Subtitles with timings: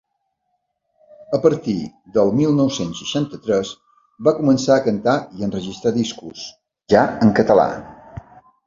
[1.37, 1.75] A partir
[2.15, 3.75] del mil nou-cents seixanta-tres
[4.29, 6.49] va començar a cantar i enregistrar discos,
[6.97, 7.71] ja en català.